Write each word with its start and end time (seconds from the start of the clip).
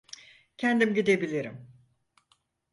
Kendim 0.57 0.93
gidebilirim. 0.93 1.67